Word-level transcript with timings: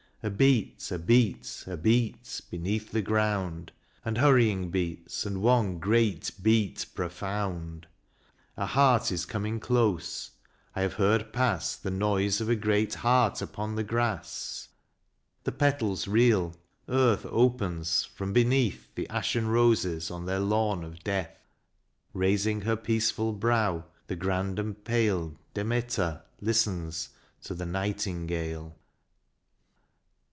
A 0.23 0.29
beat, 0.29 0.91
a 0.91 0.99
beat, 0.99 1.63
a 1.65 1.75
beat 1.75 2.41
beneath 2.51 2.91
the 2.91 3.01
ground, 3.01 3.71
And 4.05 4.19
hurrying 4.19 4.69
beats, 4.69 5.25
and 5.25 5.41
one 5.41 5.79
great 5.79 6.29
beat 6.43 6.85
profound. 6.93 7.87
A 8.55 8.67
heart 8.67 9.11
is 9.11 9.25
coming 9.25 9.59
close: 9.59 10.29
I 10.75 10.81
have 10.83 10.93
heard 10.93 11.33
pass 11.33 11.75
The 11.75 11.89
noise 11.89 12.39
of 12.39 12.49
a 12.49 12.55
great 12.55 12.93
Heart 12.93 13.41
upon 13.41 13.73
the 13.73 13.83
grass. 13.83 14.67
The 15.43 15.51
petals 15.51 16.07
reel. 16.07 16.55
Earth 16.87 17.25
opens: 17.27 18.03
from 18.03 18.31
beneath 18.31 18.93
The 18.93 19.09
ashen 19.09 19.47
roses 19.47 20.11
on 20.11 20.27
their 20.27 20.39
lawn 20.39 20.83
of 20.83 21.03
death, 21.03 21.35
Raising 22.13 22.61
her 22.61 22.75
peaceful 22.75 23.33
brow, 23.33 23.85
the 24.05 24.15
grand 24.15 24.59
and 24.59 24.83
pale 24.85 25.35
Demeter 25.55 26.21
listens 26.39 27.09
to 27.41 27.55
the 27.55 27.65
nightingale. 27.65 28.75